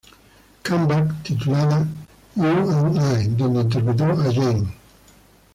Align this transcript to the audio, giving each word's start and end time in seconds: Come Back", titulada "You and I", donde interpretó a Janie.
Come 0.63 0.87
Back", 0.87 1.05
titulada 1.25 1.85
"You 2.35 2.71
and 2.77 2.97
I", 2.99 3.27
donde 3.35 3.59
interpretó 3.61 4.05
a 4.05 4.31
Janie. 4.33 4.73